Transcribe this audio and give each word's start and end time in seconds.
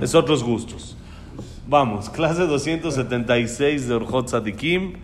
es 0.00 0.14
otros 0.14 0.42
gustos. 0.42 0.96
Vamos, 1.66 2.10
clase 2.10 2.46
276 2.46 3.88
de 3.88 3.94
Orjot 3.94 4.28
Sadikim, 4.28 4.94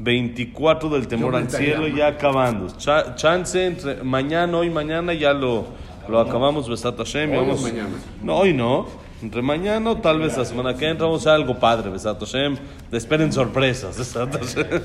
24 0.00 0.88
del 0.90 1.08
temor 1.08 1.34
al 1.36 1.50
cielo, 1.50 1.88
ya 1.88 2.08
acabando. 2.08 2.66
Cha- 2.76 3.14
chance 3.14 3.64
entre 3.66 4.02
mañana, 4.02 4.58
hoy, 4.58 4.68
mañana 4.70 5.14
ya 5.14 5.32
lo, 5.32 5.64
lo 6.08 6.20
acabamos, 6.20 6.68
Besat 6.68 6.96
Hashem. 6.98 7.30
Hoy 7.30 7.36
o 7.38 7.40
vamos- 7.42 7.62
mañana. 7.62 7.88
No, 8.22 8.36
hoy 8.38 8.52
no. 8.52 8.86
Entre 9.22 9.40
mañana 9.40 9.92
o 9.92 9.96
tal 9.96 10.18
vez 10.18 10.36
la 10.36 10.44
semana 10.44 10.74
que 10.74 10.86
entra 10.86 11.06
vamos 11.06 11.26
a 11.26 11.30
hacer 11.30 11.40
algo 11.40 11.58
padre, 11.58 11.88
Besat 11.88 12.20
Hashem. 12.20 12.56
Esperen 12.92 13.32
sorpresas, 13.32 13.96
Besat 13.98 14.34
Hashem. 14.34 14.82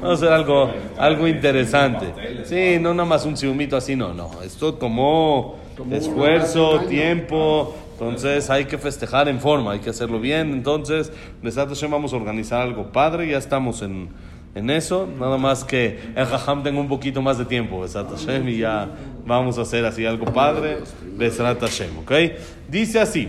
Vamos 0.00 0.10
a 0.10 0.12
hacer 0.14 0.32
algo, 0.32 0.70
algo 0.96 1.28
interesante. 1.28 2.06
Sí, 2.44 2.80
no 2.80 2.94
nada 2.94 3.06
más 3.06 3.26
un 3.26 3.36
ciumito 3.36 3.76
así, 3.76 3.94
no, 3.94 4.14
no. 4.14 4.30
Esto 4.42 4.72
tomó 4.74 5.56
esfuerzo, 5.90 6.80
tiempo. 6.88 7.74
Entonces 7.92 8.50
hay 8.50 8.64
que 8.64 8.78
festejar 8.78 9.28
en 9.28 9.40
forma, 9.40 9.72
hay 9.72 9.80
que 9.80 9.90
hacerlo 9.90 10.20
bien. 10.20 10.52
Entonces, 10.52 11.12
Besat 11.42 11.68
Hashem 11.68 11.90
vamos 11.90 12.12
a 12.12 12.16
organizar 12.16 12.60
algo 12.60 12.90
padre, 12.90 13.28
ya 13.28 13.38
estamos 13.38 13.82
en, 13.82 14.08
en 14.54 14.70
eso. 14.70 15.08
Nada 15.18 15.38
más 15.38 15.64
que 15.64 15.98
el 16.14 16.26
Jajam 16.26 16.62
tenga 16.62 16.80
un 16.80 16.88
poquito 16.88 17.22
más 17.22 17.38
de 17.38 17.44
tiempo, 17.44 17.80
Besat 17.80 18.10
Hashem, 18.10 18.48
y 18.48 18.58
ya 18.58 18.88
vamos 19.26 19.58
a 19.58 19.62
hacer 19.62 19.84
así 19.84 20.04
algo 20.04 20.26
padre, 20.26 20.78
Besat 21.16 21.62
¿ok? 21.62 22.12
Dice 22.68 23.00
así, 23.00 23.28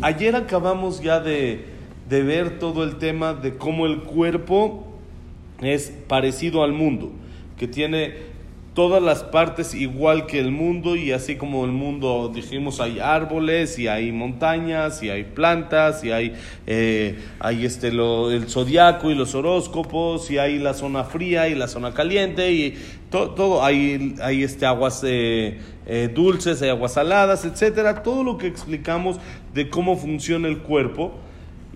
ayer 0.00 0.36
acabamos 0.36 1.00
ya 1.00 1.20
de, 1.20 1.64
de 2.08 2.22
ver 2.22 2.58
todo 2.58 2.84
el 2.84 2.96
tema 2.96 3.34
de 3.34 3.56
cómo 3.56 3.86
el 3.86 4.02
cuerpo 4.02 4.86
es 5.60 5.92
parecido 6.08 6.62
al 6.62 6.72
mundo, 6.72 7.12
que 7.56 7.68
tiene 7.68 8.31
todas 8.74 9.02
las 9.02 9.22
partes 9.22 9.74
igual 9.74 10.24
que 10.26 10.40
el 10.40 10.50
mundo 10.50 10.96
y 10.96 11.12
así 11.12 11.36
como 11.36 11.66
el 11.66 11.72
mundo 11.72 12.30
dijimos 12.34 12.80
hay 12.80 13.00
árboles 13.00 13.78
y 13.78 13.86
hay 13.86 14.12
montañas 14.12 15.02
y 15.02 15.10
hay 15.10 15.24
plantas 15.24 16.02
y 16.04 16.10
hay, 16.10 16.32
eh, 16.66 17.18
hay 17.38 17.66
este, 17.66 17.92
lo, 17.92 18.30
el 18.30 18.48
zodiaco 18.48 19.10
y 19.10 19.14
los 19.14 19.34
horóscopos 19.34 20.30
y 20.30 20.38
hay 20.38 20.58
la 20.58 20.72
zona 20.72 21.04
fría 21.04 21.48
y 21.50 21.54
la 21.54 21.68
zona 21.68 21.92
caliente 21.92 22.50
y 22.50 22.74
to- 23.10 23.32
todo 23.32 23.62
hay, 23.62 24.14
hay 24.22 24.42
este, 24.42 24.64
aguas 24.64 25.02
eh, 25.04 25.58
eh, 25.84 26.08
dulces, 26.14 26.62
hay 26.62 26.70
aguas 26.70 26.94
saladas, 26.94 27.44
etcétera, 27.44 28.02
todo 28.02 28.24
lo 28.24 28.38
que 28.38 28.46
explicamos 28.46 29.18
de 29.52 29.68
cómo 29.68 29.98
funciona 29.98 30.48
el 30.48 30.58
cuerpo. 30.58 31.12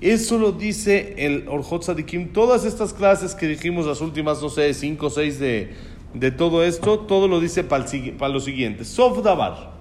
Eso 0.00 0.38
lo 0.38 0.52
dice 0.52 1.14
el 1.18 1.48
Orjot 1.48 1.82
Sadikim. 1.82 2.28
Todas 2.32 2.66
estas 2.66 2.92
clases 2.92 3.34
que 3.34 3.46
dijimos, 3.46 3.86
las 3.86 4.02
últimas, 4.02 4.42
no 4.42 4.50
sé, 4.50 4.72
cinco 4.74 5.06
o 5.06 5.10
seis 5.10 5.38
de, 5.38 5.70
de 6.14 6.30
todo 6.30 6.64
esto, 6.64 7.00
todo 7.00 7.28
lo 7.28 7.40
dice 7.40 7.64
para, 7.64 7.84
lo 8.28 8.40
siguiente. 8.40 8.84
Sofdabar. 8.84 9.72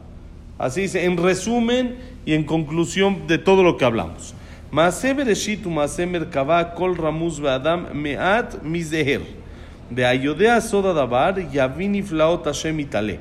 Así 0.58 0.81
dice, 0.81 1.06
en 1.06 1.18
resumen 1.18 1.98
y 2.26 2.34
en 2.34 2.44
conclusión 2.44 3.28
de 3.28 3.38
todo 3.38 3.64
lo 3.64 3.78
que 3.78 3.86
hablamos. 3.86 4.34
Kol 6.76 6.98
Ramuz 6.98 7.40
Adam 7.42 7.88
Meat 7.94 8.64
Mizeher. 8.64 9.22
De 9.90 10.06
Ayodea 10.06 10.62
Soda 10.62 10.94
Dabar, 10.94 11.52
Yavini 11.52 12.02
Flaot 12.02 12.46
Hashem 12.46 12.80
Itale. 12.80 13.20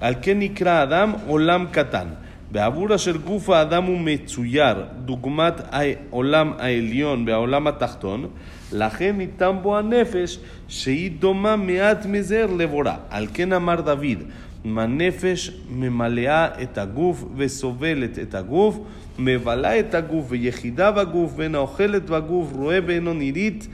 Al 0.00 0.20
Adam 0.66 1.16
Olam 1.28 1.70
Katan. 1.70 2.25
קטן. 2.48 2.52
בעבור 2.52 2.94
אשר 2.94 3.16
גוף 3.16 3.50
האדם 3.50 3.84
הוא 3.84 4.00
מצויר, 4.00 4.84
דוגמת 5.04 5.54
העולם 5.70 6.52
העליון 6.58 7.24
והעולם 7.28 7.66
התחתון, 7.66 8.26
לכן 8.72 9.16
ניתן 9.16 9.56
בו 9.62 9.78
הנפש 9.78 10.38
שהיא 10.68 11.10
דומה 11.18 11.56
מעט 11.56 12.06
מזער 12.06 12.46
לבורא. 12.46 12.92
על 13.10 13.26
כן 13.34 13.52
אמר 13.52 13.80
דוד, 13.80 14.22
מה 14.64 14.86
נפש 14.86 15.50
ממלאה 15.70 16.62
את 16.62 16.78
הגוף 16.78 17.24
וסובלת 17.36 18.18
את 18.18 18.34
הגוף, 18.34 18.78
מבלה 19.18 19.78
את 19.78 19.94
הגוף 19.94 20.26
ויחידה 20.28 20.90
בגוף, 20.90 21.32
ואינה 21.36 21.58
אוכלת 21.58 22.10
בגוף, 22.10 22.52
רואה 22.52 22.78
ואינו 22.86 23.14
נירית, 23.14 23.68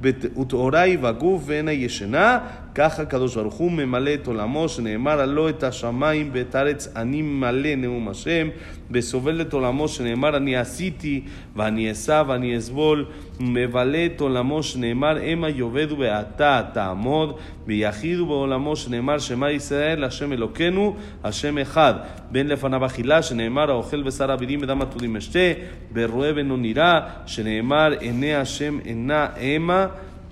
וטהורה 0.00 0.80
היא 0.80 0.98
בגוף 0.98 1.42
ואינה 1.46 1.72
ישנה, 1.72 2.38
כך 2.78 3.00
הקדוש 3.00 3.36
ברוך 3.36 3.54
הוא 3.54 3.72
ממלא 3.72 4.14
את 4.14 4.26
עולמו, 4.26 4.68
שנאמר 4.68 5.20
הלא 5.20 5.48
את 5.48 5.62
השמיים 5.62 6.30
ואת 6.32 6.54
הארץ 6.54 6.88
אני 6.96 7.22
ממלא 7.22 7.74
נאום 7.74 8.08
השם, 8.08 8.48
וסובל 8.90 9.40
את 9.40 9.52
עולמו, 9.52 9.88
שנאמר 9.88 10.36
אני 10.36 10.56
עשיתי 10.56 11.20
ואני 11.56 11.92
אשא 11.92 12.22
ואני 12.26 12.58
אסבול, 12.58 13.04
מבלה 13.40 14.06
את 14.06 14.20
עולמו, 14.20 14.62
שנאמר 14.62 15.18
המה 15.26 15.48
יאבדו 15.48 15.98
ואתה 15.98 16.62
תעמוד, 16.72 17.36
ויחידו 17.66 18.26
בעולמו, 18.26 18.76
שנאמר 18.76 19.18
שמע 19.18 19.50
ישראל, 19.50 20.04
השם 20.04 20.32
אלוקינו, 20.32 20.96
השם 21.24 21.58
אחד, 21.58 21.94
בין 22.30 22.48
לפניו 22.48 22.86
אכילה, 22.86 23.22
שנאמר 23.22 23.70
האוכל 23.70 24.02
בשר 24.02 24.34
אבירים 24.34 24.58
ודם 24.62 24.82
עתודים 24.82 25.16
אשתה, 25.16 25.38
ורואה 25.94 26.30
ואינו 26.34 26.56
נראה, 26.56 27.00
שנאמר 27.26 27.92
עיני 28.00 28.34
השם 28.34 28.78
עינה 28.84 29.26
המה 29.40 29.86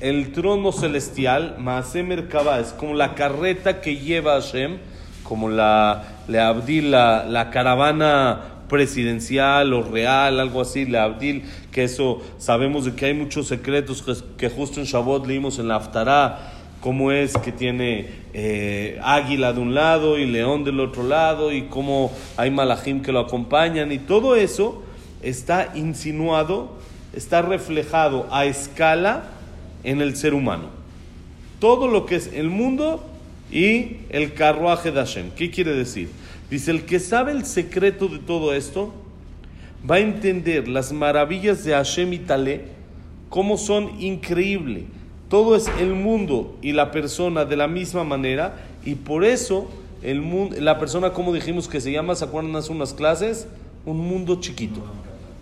el 0.00 0.32
trono 0.32 0.72
celestial, 0.72 1.56
Maase 1.58 2.02
Merkabah, 2.02 2.60
es 2.60 2.72
como 2.72 2.94
la 2.94 3.14
carreta 3.14 3.80
que 3.80 3.96
lleva 3.96 4.40
Hashem, 4.40 4.78
como 5.22 5.50
la, 5.50 6.04
le 6.26 6.40
Abdil, 6.40 6.90
la, 6.90 7.48
caravana 7.52 8.40
presidencial 8.68 9.72
o 9.74 9.82
real, 9.82 10.40
algo 10.40 10.62
así, 10.62 10.86
la 10.86 11.04
Abdil, 11.04 11.44
que 11.70 11.84
eso 11.84 12.22
sabemos 12.38 12.86
de 12.86 12.94
que 12.94 13.06
hay 13.06 13.14
muchos 13.14 13.48
secretos 13.48 14.02
que, 14.02 14.14
que 14.38 14.48
justo 14.48 14.80
en 14.80 14.86
Shabbat 14.86 15.26
leímos 15.26 15.58
en 15.58 15.68
la 15.68 15.76
Haftarah, 15.76 16.52
cómo 16.80 17.12
es 17.12 17.36
que 17.36 17.52
tiene 17.52 18.08
eh, 18.32 18.98
águila 19.02 19.52
de 19.52 19.60
un 19.60 19.74
lado 19.74 20.18
y 20.18 20.24
león 20.24 20.64
del 20.64 20.80
otro 20.80 21.02
lado, 21.02 21.52
y 21.52 21.64
cómo 21.64 22.10
hay 22.38 22.50
malajim 22.50 23.02
que 23.02 23.12
lo 23.12 23.20
acompañan, 23.20 23.92
y 23.92 23.98
todo 23.98 24.34
eso 24.34 24.82
está 25.20 25.72
insinuado, 25.74 26.78
está 27.12 27.42
reflejado 27.42 28.26
a 28.30 28.46
escala 28.46 29.39
en 29.84 30.00
el 30.00 30.16
ser 30.16 30.34
humano. 30.34 30.68
Todo 31.58 31.88
lo 31.88 32.06
que 32.06 32.16
es 32.16 32.30
el 32.32 32.48
mundo 32.48 33.04
y 33.50 33.98
el 34.10 34.34
carruaje 34.34 34.90
de 34.90 35.00
Hashem. 35.00 35.30
¿Qué 35.32 35.50
quiere 35.50 35.74
decir? 35.74 36.08
Dice, 36.50 36.70
el 36.70 36.84
que 36.84 36.98
sabe 36.98 37.32
el 37.32 37.44
secreto 37.44 38.08
de 38.08 38.18
todo 38.18 38.54
esto 38.54 38.92
va 39.88 39.96
a 39.96 40.00
entender 40.00 40.68
las 40.68 40.92
maravillas 40.92 41.64
de 41.64 41.72
Hashem 41.72 42.12
y 42.12 42.18
Talé, 42.18 42.64
cómo 43.28 43.56
son 43.56 44.00
increíbles. 44.00 44.84
Todo 45.28 45.54
es 45.54 45.70
el 45.78 45.94
mundo 45.94 46.56
y 46.60 46.72
la 46.72 46.90
persona 46.90 47.44
de 47.44 47.56
la 47.56 47.68
misma 47.68 48.02
manera 48.02 48.56
y 48.84 48.96
por 48.96 49.24
eso 49.24 49.70
el 50.02 50.22
mundo, 50.22 50.56
la 50.58 50.78
persona, 50.78 51.12
como 51.12 51.32
dijimos 51.32 51.68
que 51.68 51.80
se 51.80 51.92
llama, 51.92 52.14
¿se 52.14 52.24
acuerdan 52.24 52.56
hace 52.56 52.72
unas 52.72 52.94
clases? 52.94 53.46
Un 53.84 53.98
mundo 53.98 54.40
chiquito. 54.40 54.80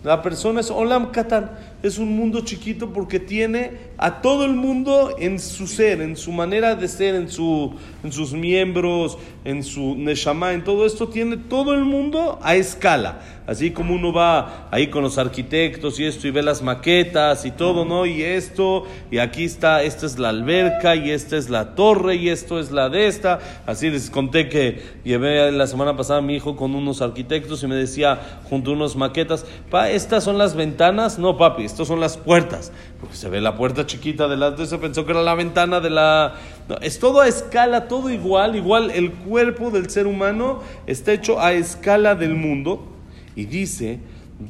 La 0.03 0.21
persona 0.21 0.61
es 0.61 0.69
Olam 0.69 1.11
Katan, 1.11 1.51
es 1.81 1.97
un 1.97 2.15
mundo 2.15 2.41
chiquito 2.41 2.91
porque 2.91 3.19
tiene 3.19 3.89
a 3.97 4.21
todo 4.21 4.45
el 4.45 4.53
mundo 4.53 5.15
en 5.17 5.39
su 5.39 5.67
ser, 5.67 6.01
en 6.01 6.17
su 6.17 6.31
manera 6.31 6.75
de 6.75 6.87
ser, 6.87 7.15
en, 7.15 7.29
su, 7.29 7.73
en 8.03 8.11
sus 8.11 8.33
miembros, 8.33 9.17
en 9.45 9.63
su 9.63 9.95
Neshama, 9.95 10.53
en 10.53 10.63
todo 10.63 10.85
esto 10.85 11.07
tiene 11.07 11.37
todo 11.37 11.73
el 11.73 11.85
mundo 11.85 12.39
a 12.41 12.55
escala. 12.55 13.19
Así 13.47 13.71
como 13.71 13.95
uno 13.95 14.13
va 14.13 14.67
ahí 14.69 14.87
con 14.87 15.01
los 15.01 15.17
arquitectos 15.17 15.99
y 15.99 16.05
esto 16.05 16.27
y 16.27 16.31
ve 16.31 16.43
las 16.43 16.61
maquetas 16.61 17.45
y 17.45 17.51
todo, 17.51 17.83
¿no? 17.83 18.05
Y 18.05 18.21
esto, 18.21 18.83
y 19.09 19.17
aquí 19.17 19.45
está, 19.45 19.81
esta 19.81 20.05
es 20.05 20.19
la 20.19 20.29
alberca 20.29 20.95
y 20.95 21.09
esta 21.09 21.35
es 21.35 21.49
la 21.49 21.73
torre 21.73 22.15
y 22.15 22.29
esto 22.29 22.59
es 22.59 22.69
la 22.69 22.89
de 22.89 23.07
esta. 23.07 23.39
Así 23.65 23.89
les 23.89 24.11
conté 24.11 24.49
que 24.49 24.83
llevé 25.03 25.51
la 25.51 25.65
semana 25.65 25.97
pasada 25.97 26.19
a 26.19 26.21
mi 26.21 26.35
hijo 26.35 26.55
con 26.55 26.75
unos 26.75 27.01
arquitectos 27.01 27.63
y 27.63 27.67
me 27.67 27.73
decía 27.73 28.39
junto 28.43 28.69
a 28.69 28.73
unas 28.75 28.95
maquetas, 28.95 29.47
pa, 29.71 29.89
estas 29.89 30.23
son 30.23 30.37
las 30.37 30.55
ventanas, 30.55 31.17
no 31.17 31.35
papi, 31.35 31.63
estas 31.71 31.87
son 31.87 31.99
las 31.99 32.17
puertas. 32.17 32.71
Porque 32.99 33.15
se 33.15 33.29
ve 33.29 33.41
la 33.41 33.55
puerta 33.55 33.85
chiquita 33.85 34.27
delante, 34.27 34.65
se 34.65 34.77
pensó 34.77 35.05
que 35.05 35.11
era 35.11 35.21
la 35.21 35.35
ventana 35.35 35.79
de 35.79 35.89
la... 35.89 36.35
No, 36.67 36.75
es 36.81 36.99
todo 36.99 37.21
a 37.21 37.27
escala, 37.27 37.87
todo 37.87 38.09
igual, 38.09 38.55
igual 38.55 38.91
el 38.91 39.11
cuerpo 39.11 39.71
del 39.71 39.89
ser 39.89 40.07
humano 40.07 40.61
está 40.87 41.13
hecho 41.13 41.39
a 41.39 41.53
escala 41.53 42.15
del 42.15 42.35
mundo. 42.35 42.87
Y 43.35 43.45
dice, 43.45 43.99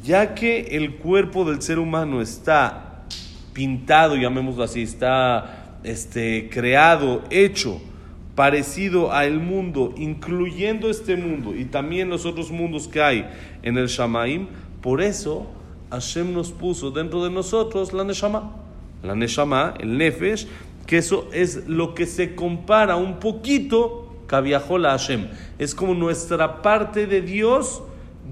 ya 0.03 0.33
que 0.33 0.61
el 0.71 0.95
cuerpo 0.95 1.45
del 1.45 1.61
ser 1.61 1.79
humano 1.79 2.21
está 2.21 3.05
pintado, 3.53 4.15
llamémoslo 4.15 4.63
así, 4.63 4.81
está 4.81 5.77
este, 5.83 6.49
creado, 6.49 7.23
hecho, 7.29 7.81
parecido 8.35 9.11
al 9.11 9.39
mundo, 9.39 9.93
incluyendo 9.97 10.89
este 10.89 11.17
mundo 11.17 11.53
y 11.53 11.65
también 11.65 12.09
los 12.09 12.25
otros 12.25 12.51
mundos 12.51 12.87
que 12.87 13.01
hay 13.01 13.29
en 13.63 13.77
el 13.77 13.87
Shamaim, 13.87 14.47
Por 14.81 15.01
eso 15.01 15.47
Hashem 15.91 16.33
nos 16.33 16.51
puso 16.51 16.91
dentro 16.91 17.23
de 17.23 17.29
nosotros 17.29 17.93
la 17.93 18.03
Neshama. 18.03 18.51
La 19.03 19.15
Neshama, 19.15 19.73
el 19.79 19.97
Nefesh, 19.97 20.47
que 20.85 20.97
eso 20.97 21.27
es 21.31 21.67
lo 21.67 21.93
que 21.95 22.05
se 22.05 22.35
compara 22.35 22.95
un 22.95 23.19
poquito 23.19 24.09
la 24.31 24.91
Hashem. 24.91 25.27
Es 25.57 25.73
como 25.73 25.93
nuestra 25.93 26.61
parte 26.61 27.07
de 27.07 27.21
Dios 27.21 27.81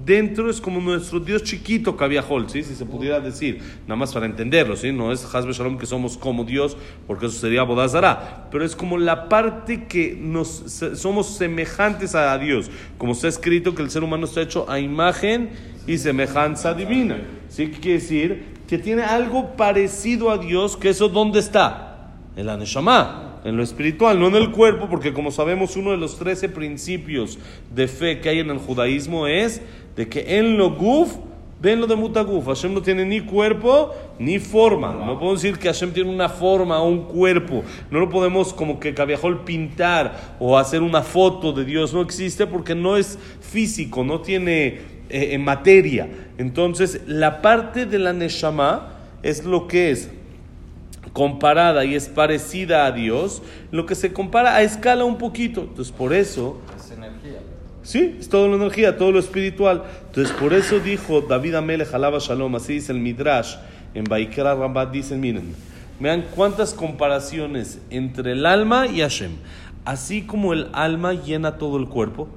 dentro 0.04 0.48
es 0.48 0.60
como 0.60 0.80
nuestro 0.80 1.18
Dios 1.20 1.42
chiquito 1.42 1.96
Kaviahol, 1.96 2.48
¿sí? 2.48 2.62
si 2.62 2.74
se 2.74 2.86
pudiera 2.86 3.20
decir, 3.20 3.60
nada 3.82 3.96
más 3.96 4.12
para 4.12 4.26
entenderlo, 4.26 4.76
¿sí? 4.76 4.92
no 4.92 5.12
es 5.12 5.24
Hasbe 5.34 5.52
Shalom 5.52 5.76
que 5.76 5.86
somos 5.86 6.16
como 6.16 6.44
Dios, 6.44 6.76
porque 7.06 7.26
eso 7.26 7.38
sería 7.38 7.64
Bodazara, 7.64 8.48
pero 8.50 8.64
es 8.64 8.76
como 8.76 8.96
la 8.96 9.28
parte 9.28 9.86
que 9.86 10.16
nos 10.18 10.64
somos 10.94 11.36
semejantes 11.36 12.14
a 12.14 12.38
Dios, 12.38 12.70
como 12.96 13.12
está 13.12 13.28
escrito 13.28 13.74
que 13.74 13.82
el 13.82 13.90
ser 13.90 14.04
humano 14.04 14.24
está 14.24 14.40
hecho 14.40 14.70
a 14.70 14.78
imagen 14.78 15.50
y 15.88 15.98
semejanza 15.98 16.74
divina. 16.74 17.20
¿Sí? 17.48 17.68
¿Qué 17.72 17.80
quiere 17.80 17.98
decir? 17.98 18.44
Que 18.68 18.78
tiene 18.78 19.02
algo 19.02 19.56
parecido 19.56 20.30
a 20.30 20.38
Dios, 20.38 20.76
que 20.76 20.90
eso 20.90 21.08
¿dónde 21.08 21.40
está? 21.40 22.12
En 22.36 22.46
la 22.46 22.56
Neshama 22.56 23.24
en 23.44 23.56
lo 23.56 23.62
espiritual, 23.62 24.18
no 24.18 24.28
en 24.28 24.34
el 24.34 24.50
cuerpo, 24.50 24.88
porque 24.88 25.12
como 25.12 25.30
sabemos 25.30 25.76
uno 25.76 25.92
de 25.92 25.96
los 25.96 26.18
trece 26.18 26.48
principios 26.48 27.38
de 27.74 27.88
fe 27.88 28.20
que 28.20 28.28
hay 28.28 28.40
en 28.40 28.50
el 28.50 28.58
judaísmo 28.58 29.26
es 29.26 29.62
de 29.96 30.08
que 30.08 30.38
en 30.38 30.56
lo 30.58 30.74
guf, 30.74 31.16
ven 31.60 31.80
lo 31.80 31.86
de 31.86 31.96
mutaguf, 31.96 32.46
Hashem 32.46 32.72
no 32.72 32.82
tiene 32.82 33.04
ni 33.04 33.20
cuerpo 33.20 33.94
ni 34.18 34.38
forma. 34.38 34.92
No 34.92 35.18
podemos 35.18 35.42
decir 35.42 35.58
que 35.58 35.68
Hashem 35.68 35.92
tiene 35.92 36.10
una 36.10 36.28
forma 36.28 36.80
o 36.80 36.88
un 36.88 37.04
cuerpo. 37.04 37.64
No 37.90 38.00
lo 38.00 38.08
podemos 38.08 38.52
como 38.52 38.78
que 38.78 38.94
Cabiajol 38.94 39.44
pintar 39.44 40.36
o 40.38 40.58
hacer 40.58 40.82
una 40.82 41.02
foto 41.02 41.52
de 41.52 41.64
Dios. 41.64 41.92
No 41.92 42.02
existe 42.02 42.46
porque 42.46 42.74
no 42.74 42.96
es 42.96 43.18
físico, 43.40 44.04
no 44.04 44.20
tiene 44.20 44.80
eh, 45.08 45.38
materia. 45.38 46.08
Entonces, 46.38 47.00
la 47.06 47.42
parte 47.42 47.86
de 47.86 47.98
la 47.98 48.12
Neshama 48.12 48.94
es 49.22 49.44
lo 49.44 49.66
que 49.66 49.90
es 49.90 50.10
comparada 51.12 51.84
y 51.84 51.94
es 51.94 52.08
parecida 52.08 52.86
a 52.86 52.92
Dios, 52.92 53.42
lo 53.70 53.86
que 53.86 53.94
se 53.94 54.12
compara 54.12 54.54
a 54.54 54.62
escala 54.62 55.04
un 55.04 55.18
poquito. 55.18 55.62
Entonces, 55.62 55.92
por 55.92 56.12
eso... 56.12 56.60
Sí, 57.88 58.16
es 58.20 58.28
toda 58.28 58.48
la 58.48 58.56
energía, 58.56 58.98
todo 58.98 59.12
lo 59.12 59.18
espiritual. 59.18 59.82
Entonces, 60.08 60.36
por 60.36 60.52
eso 60.52 60.78
dijo 60.78 61.22
David 61.22 61.54
Amele 61.54 61.86
Jalaba 61.86 62.18
Shalom, 62.18 62.54
así 62.54 62.74
dice 62.74 62.92
el 62.92 62.98
Midrash, 62.98 63.54
en 63.94 64.04
Baikra 64.04 64.54
Rambat, 64.54 64.90
dicen, 64.90 65.20
miren, 65.20 65.54
vean 65.98 66.26
cuántas 66.36 66.74
comparaciones 66.74 67.80
entre 67.88 68.32
el 68.32 68.44
alma 68.44 68.86
y 68.88 69.00
Hashem. 69.00 69.30
Así 69.86 70.20
como 70.20 70.52
el 70.52 70.68
alma 70.74 71.14
llena 71.14 71.56
todo 71.56 71.78
el 71.78 71.88
cuerpo, 71.88 72.28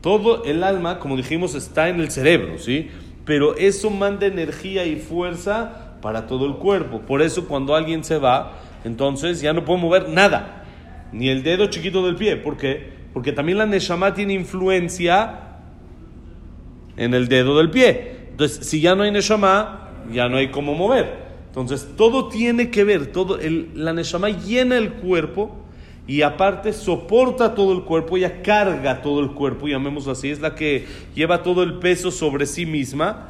todo 0.00 0.42
el 0.42 0.64
alma, 0.64 0.98
como 0.98 1.16
dijimos, 1.16 1.54
está 1.54 1.88
en 1.88 2.00
el 2.00 2.10
cerebro, 2.10 2.58
¿sí? 2.58 2.90
Pero 3.24 3.56
eso 3.56 3.88
manda 3.90 4.26
energía 4.26 4.84
y 4.84 4.96
fuerza 4.96 5.96
para 6.02 6.26
todo 6.26 6.44
el 6.44 6.56
cuerpo. 6.56 7.02
Por 7.02 7.22
eso 7.22 7.46
cuando 7.46 7.76
alguien 7.76 8.02
se 8.02 8.18
va, 8.18 8.54
entonces 8.82 9.40
ya 9.40 9.52
no 9.52 9.64
puede 9.64 9.80
mover 9.80 10.08
nada, 10.08 10.64
ni 11.12 11.28
el 11.28 11.44
dedo 11.44 11.66
chiquito 11.66 12.04
del 12.04 12.16
pie. 12.16 12.34
¿Por 12.34 12.56
qué? 12.56 12.96
Porque 13.16 13.32
también 13.32 13.56
la 13.56 13.64
Neshama 13.64 14.12
tiene 14.12 14.34
influencia 14.34 15.40
en 16.98 17.14
el 17.14 17.28
dedo 17.28 17.56
del 17.56 17.70
pie. 17.70 18.26
Entonces, 18.32 18.66
si 18.66 18.82
ya 18.82 18.94
no 18.94 19.04
hay 19.04 19.10
Neshama, 19.10 19.88
ya 20.12 20.28
no 20.28 20.36
hay 20.36 20.50
cómo 20.50 20.74
mover. 20.74 21.14
Entonces, 21.46 21.88
todo 21.96 22.28
tiene 22.28 22.70
que 22.70 22.84
ver, 22.84 23.06
todo 23.06 23.38
el, 23.38 23.70
la 23.72 23.94
Neshama 23.94 24.28
llena 24.28 24.76
el 24.76 24.92
cuerpo 24.92 25.56
y 26.06 26.20
aparte 26.20 26.74
soporta 26.74 27.54
todo 27.54 27.72
el 27.72 27.84
cuerpo, 27.84 28.18
ella 28.18 28.42
carga 28.42 29.00
todo 29.00 29.20
el 29.20 29.30
cuerpo, 29.30 29.66
llamémoslo 29.66 30.12
así, 30.12 30.28
es 30.28 30.40
la 30.40 30.54
que 30.54 30.84
lleva 31.14 31.42
todo 31.42 31.62
el 31.62 31.78
peso 31.78 32.10
sobre 32.10 32.44
sí 32.44 32.66
misma 32.66 33.28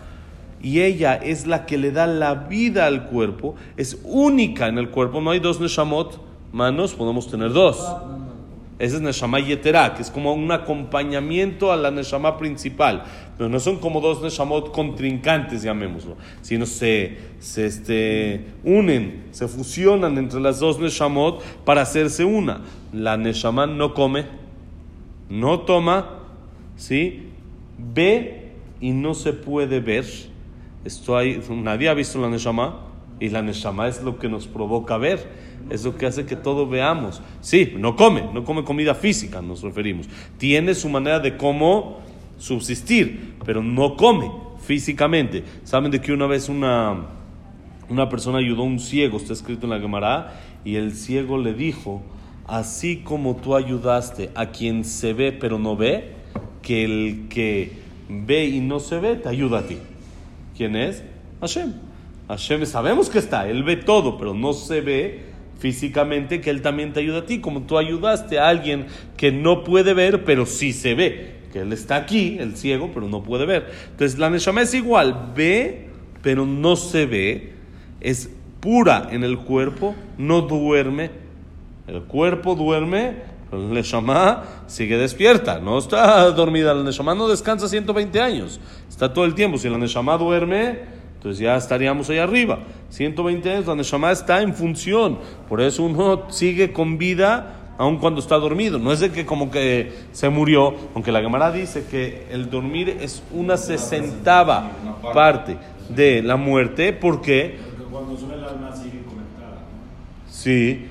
y 0.60 0.80
ella 0.80 1.14
es 1.14 1.46
la 1.46 1.64
que 1.64 1.78
le 1.78 1.92
da 1.92 2.08
la 2.08 2.34
vida 2.34 2.86
al 2.86 3.06
cuerpo, 3.06 3.54
es 3.76 4.00
única 4.02 4.66
en 4.66 4.78
el 4.78 4.90
cuerpo, 4.90 5.20
no 5.20 5.30
hay 5.30 5.38
dos 5.38 5.60
Neshamot, 5.60 6.20
manos, 6.50 6.92
podemos 6.92 7.30
tener 7.30 7.52
dos. 7.52 7.86
Ese 8.78 8.96
es 8.96 9.02
Neshama 9.02 9.40
Yetera, 9.40 9.94
que 9.94 10.02
es 10.02 10.10
como 10.10 10.34
un 10.34 10.50
acompañamiento 10.52 11.72
a 11.72 11.76
la 11.76 11.90
Neshama 11.90 12.36
principal. 12.36 13.04
Pero 13.38 13.48
no 13.48 13.58
son 13.58 13.78
como 13.78 14.00
dos 14.00 14.22
Neshamot 14.22 14.72
contrincantes, 14.72 15.62
llamémoslo, 15.62 16.16
sino 16.42 16.66
se, 16.66 17.16
se 17.38 17.66
este, 17.66 18.44
unen, 18.64 19.24
se 19.30 19.48
fusionan 19.48 20.18
entre 20.18 20.40
las 20.40 20.60
dos 20.60 20.78
Neshamot 20.78 21.42
para 21.64 21.82
hacerse 21.82 22.24
una. 22.24 22.60
La 22.92 23.16
Neshama 23.16 23.66
no 23.66 23.94
come, 23.94 24.26
no 25.30 25.60
toma, 25.60 26.20
¿sí? 26.76 27.30
ve 27.78 28.52
y 28.80 28.92
no 28.92 29.14
se 29.14 29.32
puede 29.32 29.80
ver 29.80 30.04
esto 30.86 31.16
hay, 31.16 31.42
nadie 31.50 31.88
ha 31.88 31.94
visto 31.94 32.20
la 32.20 32.28
Neshama 32.28 32.85
y 33.18 33.28
la 33.30 33.42
Neshama 33.42 33.88
es 33.88 34.02
lo 34.02 34.18
que 34.18 34.28
nos 34.28 34.46
provoca 34.46 34.96
ver, 34.98 35.26
es 35.70 35.84
lo 35.84 35.96
que 35.96 36.06
hace 36.06 36.26
que 36.26 36.36
todo 36.36 36.68
veamos. 36.68 37.22
Sí, 37.40 37.74
no 37.76 37.96
come, 37.96 38.24
no 38.32 38.44
come 38.44 38.64
comida 38.64 38.94
física, 38.94 39.40
nos 39.40 39.62
referimos. 39.62 40.08
Tiene 40.38 40.74
su 40.74 40.88
manera 40.88 41.20
de 41.20 41.36
cómo 41.36 41.98
subsistir, 42.38 43.34
pero 43.44 43.62
no 43.62 43.96
come 43.96 44.30
físicamente. 44.60 45.44
¿Saben 45.64 45.90
de 45.90 46.00
que 46.00 46.12
una 46.12 46.26
vez 46.26 46.48
una, 46.48 47.06
una 47.88 48.08
persona 48.08 48.38
ayudó 48.38 48.62
a 48.62 48.66
un 48.66 48.78
ciego, 48.78 49.16
está 49.16 49.32
escrito 49.32 49.66
en 49.66 49.70
la 49.70 49.80
Gemara, 49.80 50.40
y 50.64 50.76
el 50.76 50.92
ciego 50.92 51.38
le 51.38 51.54
dijo, 51.54 52.02
así 52.46 52.98
como 52.98 53.36
tú 53.36 53.56
ayudaste 53.56 54.30
a 54.34 54.46
quien 54.46 54.84
se 54.84 55.12
ve 55.12 55.32
pero 55.32 55.58
no 55.58 55.76
ve, 55.76 56.12
que 56.62 56.84
el 56.84 57.28
que 57.28 57.72
ve 58.08 58.46
y 58.46 58.60
no 58.60 58.80
se 58.80 58.98
ve 58.98 59.16
te 59.16 59.28
ayuda 59.28 59.60
a 59.60 59.66
ti. 59.66 59.78
¿Quién 60.56 60.76
es? 60.76 61.02
Hashem. 61.40 61.85
Hashem 62.28 62.66
sabemos 62.66 63.08
que 63.08 63.18
está, 63.18 63.48
Él 63.48 63.62
ve 63.62 63.76
todo, 63.76 64.18
pero 64.18 64.34
no 64.34 64.52
se 64.52 64.80
ve 64.80 65.24
físicamente 65.58 66.40
que 66.40 66.50
Él 66.50 66.62
también 66.62 66.92
te 66.92 67.00
ayuda 67.00 67.20
a 67.20 67.26
ti, 67.26 67.40
como 67.40 67.62
tú 67.62 67.78
ayudaste 67.78 68.38
a 68.38 68.48
alguien 68.48 68.86
que 69.16 69.32
no 69.32 69.64
puede 69.64 69.94
ver, 69.94 70.24
pero 70.24 70.46
sí 70.46 70.72
se 70.72 70.94
ve, 70.94 71.36
que 71.52 71.60
Él 71.60 71.72
está 71.72 71.96
aquí, 71.96 72.36
el 72.40 72.56
ciego, 72.56 72.90
pero 72.92 73.08
no 73.08 73.22
puede 73.22 73.46
ver. 73.46 73.70
Entonces 73.90 74.18
la 74.18 74.30
Neshama 74.30 74.62
es 74.62 74.74
igual, 74.74 75.32
ve, 75.34 75.88
pero 76.22 76.44
no 76.44 76.76
se 76.76 77.06
ve, 77.06 77.52
es 78.00 78.30
pura 78.60 79.08
en 79.10 79.22
el 79.22 79.38
cuerpo, 79.38 79.94
no 80.18 80.42
duerme, 80.42 81.10
el 81.86 82.02
cuerpo 82.02 82.54
duerme, 82.56 83.36
la 83.52 83.58
Neshama 83.58 84.42
sigue 84.66 84.98
despierta, 84.98 85.60
no 85.60 85.78
está 85.78 86.30
dormida. 86.32 86.74
La 86.74 86.82
Neshama 86.82 87.14
no 87.14 87.28
descansa 87.28 87.68
120 87.68 88.20
años, 88.20 88.60
está 88.88 89.12
todo 89.12 89.24
el 89.24 89.34
tiempo. 89.34 89.56
Si 89.56 89.68
la 89.68 89.78
Neshama 89.78 90.18
duerme, 90.18 90.95
entonces 91.26 91.42
ya 91.42 91.56
estaríamos 91.56 92.08
ahí 92.08 92.18
arriba. 92.18 92.60
120 92.90 93.50
años, 93.50 93.66
la 93.66 93.74
Neshama 93.74 94.12
está 94.12 94.42
en 94.42 94.54
función. 94.54 95.18
Por 95.48 95.60
eso 95.60 95.82
uno 95.82 96.30
sigue 96.30 96.72
con 96.72 96.98
vida 96.98 97.72
aun 97.78 97.98
cuando 97.98 98.20
está 98.20 98.36
dormido. 98.36 98.78
No 98.78 98.92
es 98.92 99.00
de 99.00 99.10
que 99.10 99.26
como 99.26 99.50
que 99.50 99.92
se 100.12 100.28
murió, 100.28 100.76
aunque 100.94 101.10
la 101.10 101.20
Gemara 101.20 101.50
dice 101.50 101.84
que 101.90 102.28
el 102.30 102.48
dormir 102.48 102.98
es 103.00 103.24
una 103.32 103.56
sesentava 103.56 104.70
parte 105.12 105.56
de 105.88 106.22
la 106.22 106.36
muerte. 106.36 106.92
¿Por 106.92 107.20
qué? 107.20 107.58
Porque 107.58 107.90
cuando 107.90 108.16
sube 108.16 108.34
el 108.34 108.44
alma 108.44 108.70
sigue 108.76 109.02
conectada. 109.02 109.64
Sí 110.28 110.86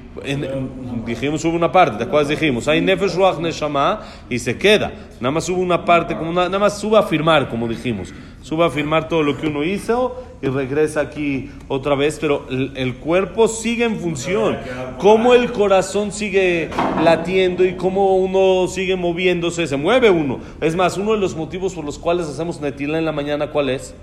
dijimos 1.06 1.44
hubo 1.46 1.56
una 1.56 1.72
parte, 1.72 1.98
¿te 1.98 2.04
acuerdas? 2.04 2.30
Dijimos, 2.30 2.68
hay 2.68 2.82
Nefesh 2.82 3.16
Ruach 3.16 3.38
Neshama 3.38 4.02
y 4.30 4.40
se 4.40 4.58
queda. 4.58 4.92
Nada 5.20 5.32
más 5.32 5.50
hubo 5.50 5.62
una 5.62 5.84
parte, 5.84 6.16
como 6.16 6.32
nada 6.32 6.58
más 6.60 6.80
sube 6.80 6.98
a 6.98 7.04
firmar, 7.04 7.50
como 7.50 7.68
dijimos. 7.68 8.14
Sube 8.42 8.66
a 8.66 8.70
firmar 8.70 9.08
todo 9.08 9.24
lo 9.24 9.38
que 9.38 9.48
uno 9.48 9.64
hizo 9.64 10.24
y 10.42 10.48
regresa 10.48 11.02
aquí 11.02 11.50
otra 11.68 11.96
vez, 11.96 12.18
pero 12.20 12.46
el, 12.50 12.96
cuerpo 12.96 13.48
sigue 13.48 13.86
en 13.86 14.00
función. 14.00 14.58
Cómo 14.98 15.34
el 15.34 15.52
corazón 15.52 16.12
sigue 16.12 16.70
latiendo 17.04 17.66
y 17.66 17.76
cómo 17.76 18.18
uno 18.18 18.68
sigue 18.68 18.96
moviéndose, 18.96 19.68
se 19.68 19.78
mueve 19.78 20.10
uno. 20.10 20.40
Es 20.62 20.76
más, 20.76 20.98
uno 20.98 21.14
de 21.14 21.20
los 21.20 21.36
motivos 21.36 21.74
por 21.74 21.86
los 21.86 21.98
cuales 22.00 22.28
hacemos 22.28 22.62
netila 22.62 22.98
en 22.98 23.06
la 23.06 23.12
mañana, 23.12 23.52
¿cuál 23.52 23.70
es? 23.70 23.96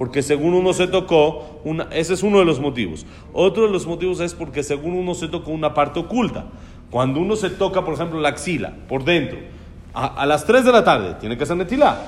porque 0.00 0.22
según 0.22 0.54
uno 0.54 0.72
se 0.72 0.86
tocó, 0.86 1.60
una, 1.62 1.86
ese 1.92 2.14
es 2.14 2.22
uno 2.22 2.38
de 2.38 2.46
los 2.46 2.58
motivos. 2.58 3.04
Otro 3.34 3.66
de 3.66 3.70
los 3.70 3.86
motivos 3.86 4.18
es 4.20 4.32
porque 4.32 4.62
según 4.62 4.94
uno 4.94 5.12
se 5.12 5.28
tocó 5.28 5.50
una 5.50 5.74
parte 5.74 6.00
oculta. 6.00 6.46
Cuando 6.90 7.20
uno 7.20 7.36
se 7.36 7.50
toca, 7.50 7.84
por 7.84 7.92
ejemplo, 7.92 8.18
la 8.18 8.30
axila, 8.30 8.72
por 8.88 9.04
dentro, 9.04 9.38
a, 9.92 10.24
las 10.24 10.46
3 10.46 10.64
de 10.64 10.72
la 10.72 10.82
tarde, 10.82 11.16
tiene 11.20 11.36
que 11.36 11.44
ser 11.44 11.58
netilá. 11.58 12.00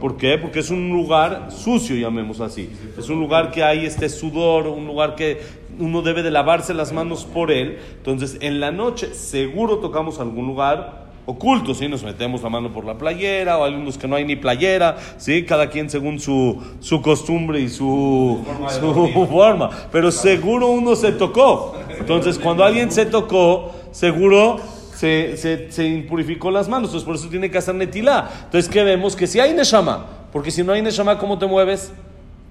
¿Por 0.00 0.16
qué? 0.16 0.38
Porque 0.38 0.60
es 0.60 0.70
un 0.70 0.90
lugar 0.90 1.48
sucio, 1.50 1.96
llamemos 1.96 2.40
así. 2.40 2.70
Es 2.98 3.08
un 3.08 3.20
lugar 3.20 3.50
que 3.50 3.62
hay 3.62 3.86
este 3.86 4.08
sudor, 4.08 4.66
un 4.66 4.86
lugar 4.86 5.14
que 5.14 5.40
uno 5.78 6.02
debe 6.02 6.22
de 6.22 6.30
lavarse 6.30 6.74
las 6.74 6.92
manos 6.92 7.24
por 7.24 7.50
él. 7.50 7.78
Entonces, 7.96 8.38
en 8.40 8.60
la 8.60 8.70
noche 8.70 9.14
seguro 9.14 9.78
tocamos 9.78 10.20
algún 10.20 10.46
lugar 10.46 11.04
ocultos, 11.26 11.78
¿sí? 11.78 11.88
Nos 11.88 12.02
metemos 12.02 12.42
la 12.42 12.50
mano 12.50 12.72
por 12.72 12.84
la 12.84 12.98
playera, 12.98 13.58
o 13.58 13.64
hay 13.64 13.74
unos 13.74 13.96
que 13.96 14.06
no 14.06 14.16
hay 14.16 14.24
ni 14.24 14.36
playera, 14.36 14.96
¿sí? 15.16 15.44
Cada 15.44 15.70
quien 15.70 15.88
según 15.88 16.20
su, 16.20 16.62
su 16.80 17.00
costumbre 17.00 17.60
y 17.60 17.68
su, 17.68 18.44
su 18.78 19.26
forma. 19.30 19.70
Pero 19.90 20.10
seguro 20.10 20.68
uno 20.68 20.94
se 20.96 21.12
tocó. 21.12 21.74
Entonces, 21.98 22.38
cuando 22.38 22.64
alguien 22.64 22.90
se 22.90 23.06
tocó, 23.06 23.72
seguro 23.90 24.58
se, 24.94 25.36
se, 25.36 25.70
se 25.70 25.86
impurificó 25.86 26.50
las 26.50 26.68
manos. 26.68 26.90
Entonces, 26.90 27.06
por 27.06 27.16
eso 27.16 27.28
tiene 27.28 27.50
que 27.50 27.58
hacer 27.58 27.74
netilá. 27.74 28.30
Entonces, 28.44 28.70
¿qué 28.70 28.82
vemos? 28.84 29.16
Que 29.16 29.26
si 29.26 29.40
hay 29.40 29.52
neshama, 29.52 30.06
Porque 30.32 30.50
si 30.50 30.62
no 30.62 30.72
hay 30.72 30.82
Neshama, 30.82 31.18
¿cómo 31.18 31.38
te 31.38 31.46
mueves? 31.46 31.92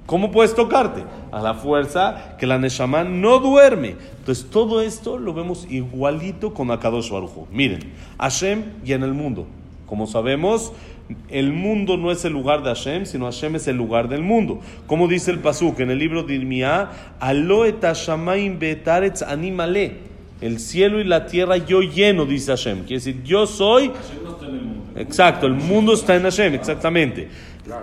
¿Cómo 0.05 0.31
puedes 0.31 0.53
tocarte? 0.53 1.03
A 1.31 1.41
la 1.41 1.53
fuerza 1.53 2.35
que 2.37 2.45
la 2.45 2.57
Neshama 2.57 3.03
no 3.03 3.39
duerme. 3.39 3.95
Entonces, 4.19 4.45
todo 4.49 4.81
esto 4.81 5.17
lo 5.17 5.33
vemos 5.33 5.65
igualito 5.69 6.53
con 6.53 6.71
Akadosh 6.71 7.09
Baruj 7.09 7.47
Miren, 7.51 7.93
Hashem 8.19 8.63
y 8.85 8.93
en 8.93 9.03
el 9.03 9.13
mundo. 9.13 9.47
Como 9.85 10.07
sabemos, 10.07 10.73
el 11.29 11.53
mundo 11.53 11.97
no 11.97 12.11
es 12.11 12.25
el 12.25 12.33
lugar 12.33 12.63
de 12.63 12.69
Hashem, 12.69 13.05
sino 13.05 13.25
Hashem 13.25 13.55
es 13.55 13.67
el 13.67 13.77
lugar 13.77 14.09
del 14.09 14.23
mundo. 14.23 14.59
Como 14.87 15.07
dice 15.07 15.31
el 15.31 15.39
Pasuk 15.39 15.79
en 15.79 15.91
el 15.91 15.99
libro 15.99 16.23
de 16.23 16.35
Irmiá, 16.35 16.91
Alo 17.19 17.65
et 17.65 17.79
betaretz 17.79 19.21
animale. 19.21 20.12
El 20.41 20.59
cielo 20.59 20.99
y 20.99 21.03
la 21.05 21.25
tierra 21.25 21.57
yo 21.57 21.81
lleno, 21.81 22.25
dice 22.25 22.51
Hashem. 22.51 22.79
Quiere 22.79 22.95
decir, 22.95 23.23
yo 23.23 23.47
soy. 23.47 23.87
Hashem 23.89 24.23
no 24.23 24.31
está 24.31 24.45
en 24.47 24.55
el 24.55 24.61
mundo. 24.61 24.83
Exacto, 24.95 25.47
el 25.47 25.53
mundo 25.53 25.93
está 25.93 26.15
en 26.15 26.23
Hashem, 26.23 26.53
exactamente. 26.53 27.29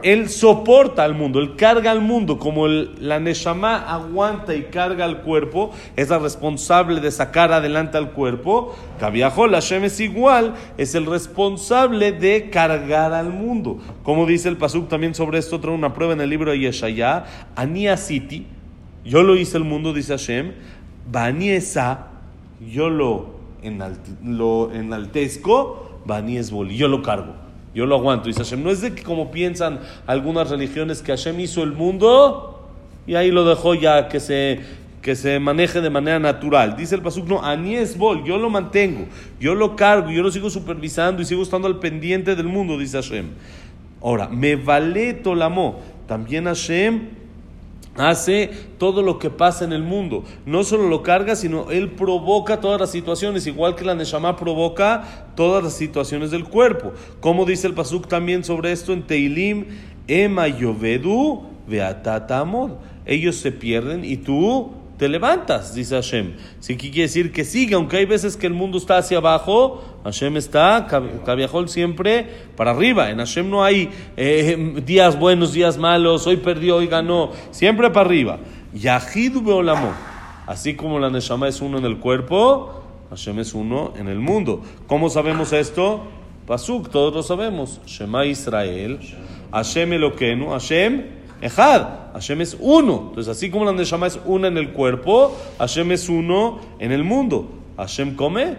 Él 0.02 0.28
soporta 0.28 1.04
al 1.04 1.14
mundo, 1.14 1.40
él 1.40 1.57
carga 1.57 1.90
al 1.90 2.02
mundo, 2.02 2.38
como 2.38 2.66
el- 2.66 2.90
la 3.00 3.19
Neshama 3.19 3.78
aguanta 3.78 4.54
y 4.54 4.64
carga 4.64 5.07
al 5.07 5.23
cuerpo, 5.23 5.71
es 5.97 6.11
la 6.11 6.19
responsable 6.19 7.00
de 7.00 7.11
sacar 7.11 7.50
adelante 7.50 7.97
al 7.97 8.11
cuerpo. 8.11 8.76
Kaviahol, 9.00 9.52
Hashem 9.52 9.85
es 9.85 9.99
igual, 10.00 10.52
es 10.76 10.95
el 10.95 11.07
responsable 11.07 12.12
de 12.12 12.50
cargar 12.50 13.14
al 13.14 13.30
mundo. 13.30 13.78
Como 14.02 14.26
dice 14.26 14.50
el 14.50 14.59
Pasuk 14.59 14.90
también 14.90 15.14
sobre 15.14 15.38
esto, 15.38 15.59
trae 15.61 15.75
una 15.75 15.95
prueba 15.95 16.12
en 16.12 16.21
el 16.21 16.28
libro 16.28 16.50
de 16.50 16.59
Yeshaya, 16.59 17.25
Ani 17.57 17.88
Asiti, 17.88 18.47
yo 19.07 19.23
lo 19.23 19.35
hice 19.35 19.57
el 19.57 19.64
mundo, 19.64 19.95
dice 19.95 20.12
Hashem, 20.12 20.52
Bani 21.11 21.49
Esa, 21.49 22.09
yo 22.61 22.90
lo, 22.90 23.31
enalti- 23.62 24.17
lo 24.25 24.71
enaltezco, 24.73 26.00
Bani 26.05 26.37
Esbol, 26.38 26.71
yo 26.71 26.88
lo 26.88 27.02
cargo. 27.02 27.35
Yo 27.75 27.87
lo 27.87 27.97
aguanto, 27.97 28.26
dice 28.26 28.40
Hashem. 28.40 28.64
No 28.64 28.71
es 28.71 28.81
de 28.81 28.95
que 28.95 29.02
como 29.05 29.31
piensan 29.31 29.81
algunas 30.07 30.50
religiones 30.50 31.02
que 31.02 31.12
Hashem 31.12 31.38
hizo 31.38 31.62
el 31.62 31.73
mundo 31.73 32.69
y 33.07 33.14
ahí 33.14 33.31
lo 33.31 33.45
dejó 33.45 33.75
ya 33.75 34.09
que 34.09 34.19
se, 34.19 34.59
que 35.02 35.14
se 35.14 35.38
maneje 35.38 35.81
de 35.81 35.88
manera 35.88 36.19
natural. 36.19 36.76
Dice 36.76 36.97
el 36.97 37.02
Pasuk, 37.02 37.29
no, 37.29 37.45
Ani 37.45 37.76
Esbol, 37.76 38.25
yo 38.25 38.38
lo 38.38 38.50
mantengo, 38.50 39.07
yo 39.38 39.55
lo 39.55 39.76
cargo, 39.76 40.11
yo 40.11 40.23
lo 40.23 40.33
sigo 40.33 40.50
supervisando 40.50 41.23
y 41.23 41.25
sigo 41.25 41.43
estando 41.43 41.69
al 41.69 41.79
pendiente 41.79 42.35
del 42.35 42.49
mundo, 42.49 42.76
dice 42.76 42.97
Hashem. 42.97 43.26
Ahora, 44.02 44.29
me 44.29 44.57
vale 44.57 45.14
Tolamo. 45.14 45.81
También 46.09 46.47
Hashem 46.47 47.20
hace 47.97 48.51
todo 48.79 49.03
lo 49.03 49.19
que 49.19 49.31
pasa 49.31 49.65
en 49.65 49.73
el 49.73 49.83
mundo. 49.83 50.25
No 50.47 50.65
solo 50.65 50.89
lo 50.89 51.03
carga, 51.03 51.37
sino 51.37 51.71
él 51.71 51.91
provoca 51.91 52.61
todas 52.61 52.81
las 52.81 52.91
situaciones, 52.91 53.47
igual 53.47 53.75
que 53.75 53.85
la 53.85 53.95
Neshama 53.95 54.37
provoca 54.37 55.27
todas 55.37 55.63
las 55.63 55.75
situaciones 55.75 56.31
del 56.31 56.45
cuerpo. 56.45 56.93
Como 57.21 57.45
dice 57.45 57.67
el 57.67 57.75
Pasuk 57.75 58.09
también 58.09 58.45
sobre 58.45 58.73
esto 58.73 58.93
en 58.93 59.03
Teilim, 59.03 59.67
Ema 60.09 60.49
Yovedu 60.49 61.43
Beatatamod. 61.69 62.73
Ellos 63.07 63.37
se 63.37 63.53
pierden 63.53 64.05
y 64.05 64.17
tú 64.19 64.73
te 65.00 65.09
levantas, 65.09 65.75
dice 65.75 65.95
Hashem. 65.95 66.35
Sí 66.59 66.76
que 66.76 66.90
quiere 66.90 67.09
decir 67.09 67.33
que 67.33 67.47
sigue, 67.47 67.75
aunque 67.75 67.97
hay 67.97 68.04
veces 68.04 68.37
que 68.37 68.47
el 68.47 68.52
mundo 68.52 68.76
está 68.76 68.99
hacia 68.99 69.16
abajo, 69.16 69.83
Hashem 70.04 70.37
está, 70.37 70.87
Cabiajol 71.25 71.71
siempre 71.71 72.26
para 72.54 72.73
arriba. 72.73 73.09
En 73.09 73.16
Hashem 73.16 73.49
no 73.49 73.64
hay 73.64 73.88
eh, 74.19 74.83
días 74.85 75.19
buenos, 75.19 75.54
días 75.54 75.78
malos, 75.78 76.26
hoy 76.26 76.37
perdió, 76.37 76.76
hoy 76.76 76.87
ganó, 76.87 77.30
siempre 77.50 77.88
para 77.88 78.04
arriba. 78.04 78.40
Yahid 78.75 79.38
Beolamo. 79.40 79.95
Así 80.47 80.75
como 80.75 80.99
la 80.99 81.09
Neshama 81.09 81.49
es 81.49 81.62
uno 81.62 81.78
en 81.78 81.87
el 81.87 81.97
cuerpo, 81.97 82.83
Hashem 83.09 83.38
es 83.38 83.54
uno 83.54 83.95
en 83.97 84.07
el 84.07 84.19
mundo. 84.19 84.61
¿Cómo 84.87 85.09
sabemos 85.09 85.54
esto? 85.54 86.02
Pasuk, 86.47 86.90
todos 86.90 87.14
lo 87.14 87.23
sabemos. 87.23 87.80
Shema 87.87 88.26
Israel, 88.26 89.00
Hashem 89.50 89.95
Eloquenu, 89.95 90.50
Hashem 90.50 91.20
Ejad, 91.41 92.13
Hashem 92.13 92.41
es 92.41 92.57
uno. 92.61 93.07
Entonces, 93.09 93.29
así 93.29 93.51
como 93.51 93.65
la 93.65 93.73
Neshama 93.73 94.07
es 94.07 94.21
una 94.25 94.49
en 94.49 94.59
el 94.59 94.73
cuerpo, 94.73 95.37
Hashem 95.59 95.93
es 95.93 96.09
uno 96.09 96.61
en 96.79 96.93
el 96.93 97.05
mundo. 97.05 97.49
¿Hashem 97.77 98.15
come? 98.15 98.57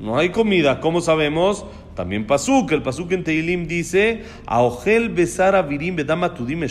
No 0.00 0.16
hay 0.16 0.30
comida. 0.30 0.80
¿Cómo 0.80 1.00
sabemos? 1.00 1.64
También 1.94 2.26
Pasuk. 2.26 2.72
El 2.72 2.82
Pasuk 2.82 3.12
en 3.12 3.24
Teilim 3.24 3.68
dice: 3.68 4.24
Aogel 4.46 5.10
besar 5.10 5.54
avirim 5.54 5.94
bedama 5.94 6.34
tudim. 6.34 6.62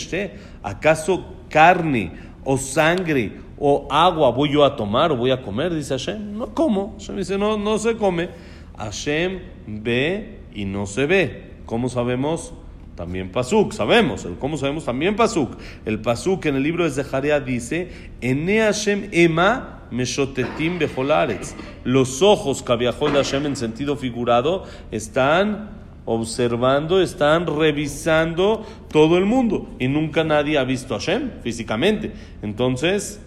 ¿Acaso 0.64 1.26
carne 1.50 2.12
o 2.44 2.58
sangre 2.58 3.34
o 3.60 3.88
agua 3.90 4.32
voy 4.32 4.52
yo 4.52 4.66
a 4.66 4.76
tomar 4.76 5.12
o 5.12 5.18
voy 5.18 5.32
a 5.32 5.42
comer? 5.42 5.74
Dice 5.74 5.94
Hashem. 5.94 6.38
No 6.38 6.54
como. 6.54 6.96
Hashem 6.98 7.18
dice: 7.18 7.38
No, 7.38 7.58
no 7.58 7.78
se 7.78 7.96
come. 7.96 8.30
Hashem 8.78 9.40
ve 9.68 10.40
y 10.54 10.66
no 10.66 10.88
se 10.88 11.06
ve. 11.06 11.52
¿Cómo 11.66 11.88
sabemos? 11.88 12.54
También 12.96 13.32
Pasuk, 13.32 13.72
sabemos. 13.72 14.26
El 14.26 14.36
¿Cómo 14.36 14.58
sabemos? 14.58 14.86
También 14.86 15.16
Pasuk. 15.16 15.58
El 15.86 16.02
Pasuk 16.02 16.46
en 16.46 16.56
el 16.56 16.64
libro 16.64 16.84
de 16.84 16.92
Zeharia 16.92 17.40
dice: 17.40 17.90
Ene 18.20 18.60
Hashem 18.60 19.10
ema 19.12 19.84
meshotetim 19.92 20.78
bejolaretz. 20.78 21.56
Los 21.84 22.22
ojos 22.22 22.64
Kaviahol 22.64 23.14
de 23.14 23.18
Hashem 23.20 23.46
en 23.46 23.56
sentido 23.56 23.96
figurado 23.96 24.66
están 24.92 25.70
observando, 26.06 27.02
están 27.02 27.48
revisando 27.48 28.66
todo 28.92 29.18
el 29.18 29.26
mundo. 29.26 29.70
Y 29.80 29.88
nunca 29.88 30.24
nadie 30.24 30.58
ha 30.58 30.64
visto 30.64 30.94
a 30.94 31.00
Hashem 31.00 31.32
físicamente. 31.44 32.12
Entonces, 32.42 33.22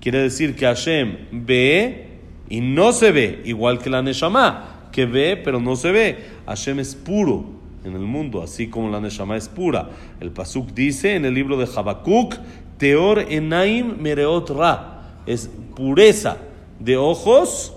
quiere 0.00 0.22
decir 0.22 0.56
que 0.56 0.64
Hashem 0.64 1.16
ve 1.30 2.18
y 2.48 2.60
no 2.60 2.92
se 2.92 3.12
ve, 3.12 3.42
igual 3.44 3.78
que 3.78 3.90
la 3.90 4.02
Neshama, 4.02 4.88
que 4.92 5.04
ve 5.04 5.36
pero 5.36 5.60
no 5.60 5.76
se 5.76 5.92
ve. 5.92 6.24
Hashem 6.46 6.80
es 6.80 6.94
puro 6.94 7.59
en 7.84 7.94
el 7.94 8.02
mundo, 8.02 8.42
así 8.42 8.68
como 8.68 8.90
la 8.90 9.00
Neshama 9.00 9.36
es 9.36 9.48
pura. 9.48 9.90
El 10.20 10.30
Pasuk 10.30 10.72
dice 10.72 11.14
en 11.14 11.24
el 11.24 11.34
libro 11.34 11.56
de 11.56 11.68
Habacuc, 11.74 12.34
Teor 12.78 13.18
enaim 13.28 13.96
mereot 14.00 14.50
ra, 14.50 15.02
es 15.26 15.50
pureza 15.76 16.38
de 16.78 16.96
ojos 16.96 17.74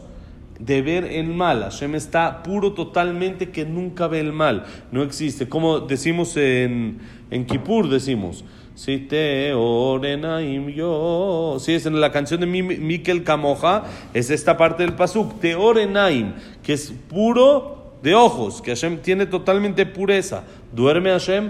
de 0.59 0.81
ver 0.81 1.03
el 1.05 1.27
mal. 1.27 1.61
Hashem 1.63 1.95
está 1.95 2.41
puro 2.43 2.71
totalmente 2.73 3.49
que 3.49 3.65
nunca 3.65 4.07
ve 4.07 4.19
el 4.21 4.31
mal, 4.31 4.65
no 4.91 5.03
existe. 5.03 5.49
Como 5.49 5.81
decimos 5.81 6.37
en, 6.37 6.99
en 7.31 7.45
Kippur, 7.45 7.89
decimos, 7.89 8.45
si 8.75 8.97
Teor 8.99 10.05
enaim 10.05 10.69
yo, 10.69 11.57
si 11.59 11.73
es 11.73 11.85
en 11.85 11.99
la 11.99 12.11
canción 12.11 12.39
de 12.39 12.45
Mi- 12.45 12.61
Mikel 12.63 13.23
Camoja, 13.23 13.83
es 14.13 14.29
esta 14.29 14.55
parte 14.55 14.83
del 14.83 14.93
Pasuk, 14.93 15.39
Teor 15.39 15.79
enaim, 15.79 16.33
que 16.63 16.73
es 16.73 16.93
puro 17.09 17.82
de 18.03 18.13
ojos, 18.15 18.61
que 18.61 18.71
Hashem 18.71 18.97
tiene 18.97 19.25
totalmente 19.25 19.85
pureza. 19.85 20.43
¿Duerme 20.73 21.09
Hashem? 21.09 21.49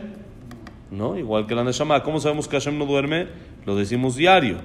No, 0.91 1.17
igual 1.17 1.48
que 1.48 1.55
la 1.55 1.63
Neshama. 1.63 2.03
¿Cómo 2.03 2.19
sabemos 2.19 2.48
que 2.48 2.55
Hashem 2.55 2.77
no 2.77 2.86
duerme? 2.86 3.27
Lo 3.65 3.75
decimos 3.75 4.15
diario. 4.15 4.57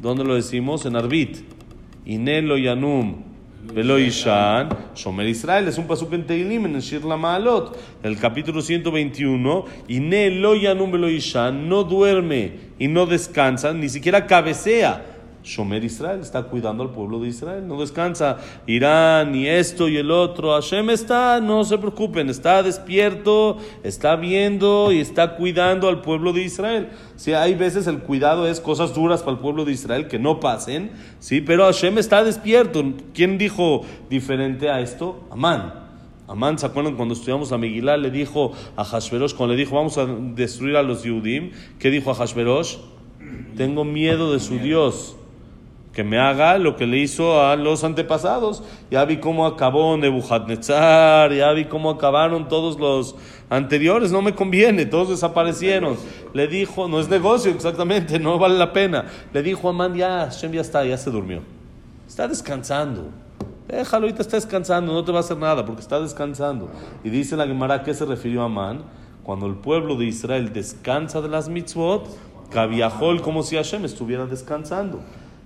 ¿Dónde 0.00 0.24
lo 0.24 0.34
decimos? 0.34 0.86
En 0.86 0.96
Arbit. 0.96 1.36
Inelo 2.06 2.56
Yanum 2.56 3.22
Velo 3.74 3.98
Ishan 3.98 4.70
Shomer 4.94 5.28
Israel. 5.28 5.68
Es 5.68 5.76
un 5.76 5.86
pasuk 5.86 6.14
en 6.14 6.26
Teilim, 6.26 6.64
en 6.64 6.80
Shir 6.80 7.04
Maalot. 7.04 7.76
El 8.02 8.16
capítulo 8.16 8.62
121. 8.62 9.66
Inelo 9.88 10.54
Yanum 10.54 10.90
Velo 10.90 11.10
Ishan 11.10 11.68
no 11.68 11.84
duerme 11.84 12.52
y 12.78 12.88
no 12.88 13.04
descansa, 13.04 13.74
ni 13.74 13.90
siquiera 13.90 14.26
cabecea. 14.26 15.09
Shomer 15.42 15.82
Israel 15.84 16.20
está 16.20 16.42
cuidando 16.42 16.82
al 16.82 16.90
pueblo 16.90 17.18
de 17.20 17.28
Israel, 17.28 17.66
no 17.66 17.80
descansa. 17.80 18.38
Irán 18.66 19.34
y 19.34 19.46
esto 19.46 19.88
y 19.88 19.96
el 19.96 20.10
otro. 20.10 20.52
Hashem 20.52 20.90
está, 20.90 21.40
no 21.40 21.64
se 21.64 21.78
preocupen, 21.78 22.28
está 22.28 22.62
despierto, 22.62 23.56
está 23.82 24.16
viendo 24.16 24.92
y 24.92 24.98
está 24.98 25.36
cuidando 25.36 25.88
al 25.88 26.02
pueblo 26.02 26.32
de 26.32 26.42
Israel. 26.42 26.88
Sí, 27.16 27.32
hay 27.32 27.54
veces 27.54 27.86
el 27.86 28.00
cuidado 28.00 28.46
es 28.46 28.60
cosas 28.60 28.94
duras 28.94 29.20
para 29.20 29.32
el 29.32 29.38
pueblo 29.38 29.64
de 29.64 29.72
Israel 29.72 30.08
que 30.08 30.18
no 30.18 30.40
pasen, 30.40 30.90
sí, 31.18 31.40
pero 31.40 31.64
Hashem 31.64 31.98
está 31.98 32.22
despierto. 32.22 32.82
¿Quién 33.14 33.38
dijo 33.38 33.82
diferente 34.10 34.68
a 34.70 34.80
esto? 34.80 35.24
Amán. 35.30 35.74
Amán, 36.28 36.58
¿se 36.58 36.66
acuerdan 36.66 36.94
cuando 36.94 37.14
estudiamos 37.14 37.50
a 37.50 37.58
Megillah? 37.58 37.96
Le 37.96 38.10
dijo 38.10 38.52
a 38.76 38.84
Hashverosh, 38.84 39.34
cuando 39.34 39.54
le 39.54 39.60
dijo 39.60 39.74
vamos 39.74 39.98
a 39.98 40.06
destruir 40.06 40.76
a 40.76 40.82
los 40.82 41.02
Yudim, 41.02 41.50
¿qué 41.80 41.90
dijo 41.90 42.10
a 42.10 42.14
Hashverosh? 42.14 42.76
Tengo 43.56 43.84
miedo 43.84 44.32
de 44.32 44.38
su 44.38 44.58
Dios 44.58 45.16
que 45.92 46.04
me 46.04 46.18
haga 46.18 46.56
lo 46.58 46.76
que 46.76 46.86
le 46.86 46.98
hizo 46.98 47.42
a 47.42 47.56
los 47.56 47.82
antepasados. 47.82 48.62
Ya 48.90 49.04
vi 49.04 49.18
cómo 49.18 49.46
acabó 49.46 49.96
Nebuchadnezzar, 49.96 51.32
ya 51.32 51.52
vi 51.52 51.64
cómo 51.64 51.90
acabaron 51.90 52.48
todos 52.48 52.78
los 52.78 53.16
anteriores, 53.48 54.12
no 54.12 54.22
me 54.22 54.34
conviene, 54.34 54.86
todos 54.86 55.10
desaparecieron. 55.10 55.96
Le 56.32 56.46
dijo, 56.46 56.88
no 56.88 57.00
es 57.00 57.08
negocio 57.08 57.50
exactamente, 57.50 58.18
no 58.18 58.38
vale 58.38 58.56
la 58.56 58.72
pena. 58.72 59.06
Le 59.32 59.42
dijo 59.42 59.66
a 59.66 59.70
Amán, 59.70 59.94
ya, 59.94 60.26
Hashem 60.26 60.52
ya 60.52 60.60
está, 60.60 60.84
ya 60.84 60.96
se 60.96 61.10
durmió. 61.10 61.42
Está 62.06 62.28
descansando. 62.28 63.08
Déjalo, 63.66 64.06
ahorita 64.06 64.22
está 64.22 64.36
descansando, 64.36 64.92
no 64.92 65.04
te 65.04 65.12
va 65.12 65.18
a 65.18 65.20
hacer 65.20 65.36
nada 65.36 65.64
porque 65.64 65.80
está 65.80 66.00
descansando. 66.00 66.70
Y 67.04 67.10
dice 67.10 67.36
la 67.36 67.46
Gemara, 67.46 67.74
¿a 67.74 67.82
qué 67.82 67.94
se 67.94 68.04
refirió 68.04 68.42
Amán? 68.42 68.82
Cuando 69.22 69.46
el 69.46 69.54
pueblo 69.54 69.96
de 69.96 70.06
Israel 70.06 70.52
descansa 70.52 71.20
de 71.20 71.28
las 71.28 71.48
mitzvot, 71.48 72.08
Kaviahol 72.50 73.22
como 73.22 73.42
si 73.44 73.56
Hashem 73.56 73.84
estuviera 73.84 74.26
descansando. 74.26 75.00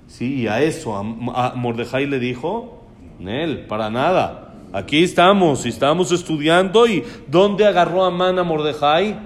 Sí, 0.06 0.42
y 0.42 0.46
a 0.46 0.62
eso, 0.62 0.96
a, 0.96 1.00
a 1.00 1.54
Mordejai 1.54 2.06
le 2.06 2.18
dijo, 2.18 2.84
Nel, 3.18 3.66
para 3.66 3.90
nada. 3.90 4.54
Aquí 4.72 5.04
estamos, 5.04 5.66
y 5.66 5.68
estamos 5.68 6.10
estudiando. 6.12 6.86
¿Y 6.86 7.04
dónde 7.28 7.64
agarró 7.66 8.04
Amán 8.04 8.38
a 8.38 8.42
Mordejai? 8.42 9.16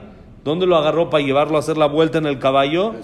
¿Dónde 0.44 0.66
lo 0.66 0.76
agarró 0.76 1.10
para 1.10 1.24
llevarlo 1.24 1.56
a 1.56 1.60
hacer 1.60 1.76
la 1.76 1.86
vuelta 1.86 2.18
en 2.18 2.26
el 2.26 2.38
caballo? 2.38 2.94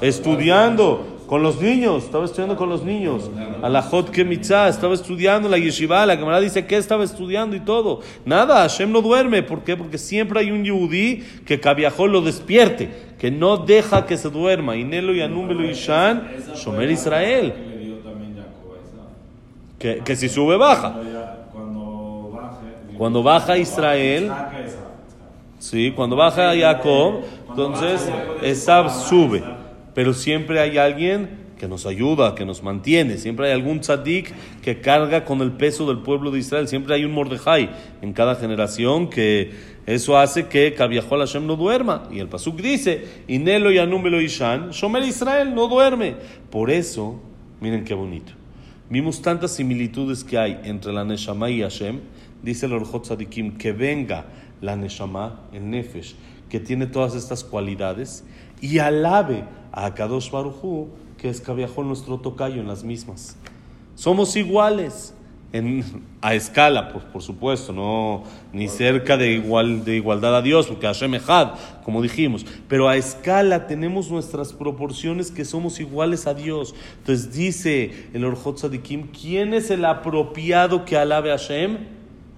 Estudiando 0.00 1.12
con 1.26 1.42
los 1.42 1.62
niños, 1.62 2.04
estaba 2.04 2.26
estudiando 2.26 2.56
con 2.56 2.68
los 2.68 2.82
niños. 2.82 3.30
A 3.62 3.68
la 3.70 3.80
Hot 3.80 4.10
Kemitzah, 4.10 4.68
estaba 4.68 4.92
estudiando 4.92 5.48
la 5.48 5.56
yeshiva. 5.56 6.04
La 6.04 6.18
cámara 6.18 6.40
dice 6.40 6.66
que 6.66 6.76
estaba 6.76 7.04
estudiando 7.04 7.56
y 7.56 7.60
todo. 7.60 8.00
Nada, 8.26 8.56
Hashem 8.56 8.92
no 8.92 9.00
duerme. 9.00 9.42
¿Por 9.42 9.64
qué? 9.64 9.76
Porque 9.76 9.96
siempre 9.96 10.40
hay 10.40 10.50
un 10.50 10.64
yudí 10.64 11.24
que 11.46 11.60
Cabiajó 11.60 12.06
lo 12.06 12.20
despierte, 12.20 13.11
que 13.22 13.30
no 13.30 13.56
deja 13.56 14.04
que 14.04 14.18
se 14.18 14.28
duerma. 14.28 14.74
Inelo 14.74 15.14
y 15.14 15.20
Anúmelo 15.20 15.64
y 15.64 15.74
Shan, 15.74 16.28
Shomer 16.56 16.90
Israel. 16.90 17.54
Que. 19.78 19.98
Que, 19.98 20.16
si 20.16 20.28
sube, 20.28 20.56
baja. 20.56 20.96
Cuando 22.98 23.22
baja 23.22 23.56
Israel. 23.56 24.32
Sí, 25.60 25.92
cuando 25.92 26.16
baja 26.16 26.52
Jacob, 26.52 27.20
entonces 27.48 28.10
Esab 28.42 28.90
sube. 28.90 29.44
Pero 29.94 30.14
siempre 30.14 30.58
hay 30.58 30.76
alguien 30.76 31.51
que 31.62 31.68
nos 31.68 31.86
ayuda, 31.86 32.34
que 32.34 32.44
nos 32.44 32.60
mantiene. 32.64 33.18
Siempre 33.18 33.46
hay 33.46 33.52
algún 33.52 33.78
tzadik 33.78 34.34
que 34.62 34.80
carga 34.80 35.24
con 35.24 35.40
el 35.42 35.52
peso 35.52 35.86
del 35.86 35.98
pueblo 35.98 36.32
de 36.32 36.40
Israel. 36.40 36.66
Siempre 36.66 36.92
hay 36.92 37.04
un 37.04 37.12
Mordejai 37.12 37.70
en 38.02 38.12
cada 38.12 38.34
generación 38.34 39.08
que 39.08 39.52
eso 39.86 40.18
hace 40.18 40.48
que 40.48 40.74
Kaviahol 40.74 41.20
Hashem 41.20 41.46
no 41.46 41.54
duerma. 41.54 42.08
Y 42.10 42.18
el 42.18 42.26
Pasuk 42.26 42.56
dice, 42.60 43.06
Inelo 43.28 43.70
y 43.70 43.78
Anúmelo 43.78 44.20
Ishan, 44.20 44.70
Shomer 44.70 45.04
Israel 45.04 45.54
no 45.54 45.68
duerme. 45.68 46.16
Por 46.50 46.68
eso, 46.68 47.20
miren 47.60 47.84
qué 47.84 47.94
bonito. 47.94 48.32
Vimos 48.90 49.22
tantas 49.22 49.52
similitudes 49.52 50.24
que 50.24 50.38
hay 50.38 50.60
entre 50.64 50.92
la 50.92 51.04
Neshama 51.04 51.48
y 51.48 51.62
Hashem. 51.62 52.00
Dice 52.42 52.66
el 52.66 52.72
Orjot 52.72 53.04
Tzadikim 53.04 53.56
que 53.56 53.70
venga 53.70 54.24
la 54.60 54.74
Neshama, 54.74 55.42
el 55.52 55.70
Nefesh, 55.70 56.16
que 56.50 56.58
tiene 56.58 56.86
todas 56.88 57.14
estas 57.14 57.44
cualidades, 57.44 58.24
y 58.60 58.78
alabe 58.80 59.44
a 59.72 59.94
Kadosh 59.94 60.30
Baruchu, 60.30 60.88
que 61.16 61.28
es 61.28 61.40
Kaviahol 61.40 61.86
nuestro 61.86 62.18
tocayo 62.18 62.60
en 62.60 62.68
las 62.68 62.84
mismas. 62.84 63.36
Somos 63.94 64.36
iguales. 64.36 65.14
A 66.22 66.34
escala, 66.34 66.90
por, 66.94 67.02
por 67.02 67.20
supuesto, 67.20 67.74
no 67.74 68.22
ni 68.54 68.68
cerca 68.68 69.18
de, 69.18 69.32
igual, 69.32 69.84
de 69.84 69.96
igualdad 69.96 70.34
a 70.34 70.40
Dios, 70.40 70.66
porque 70.66 70.86
Hashem 70.86 71.14
Echad, 71.14 71.50
como 71.84 72.00
dijimos, 72.00 72.46
pero 72.68 72.88
a 72.88 72.96
escala 72.96 73.66
tenemos 73.66 74.10
nuestras 74.10 74.54
proporciones 74.54 75.30
que 75.30 75.44
somos 75.44 75.78
iguales 75.78 76.26
a 76.26 76.32
Dios. 76.32 76.74
Entonces 77.00 77.34
dice 77.34 78.08
el 78.14 78.24
Orjot 78.24 78.56
Sadikim, 78.56 79.08
¿quién 79.08 79.52
es 79.52 79.70
el 79.70 79.84
apropiado 79.84 80.86
que 80.86 80.96
alabe 80.96 81.30
a 81.30 81.36
Hashem? 81.36 81.80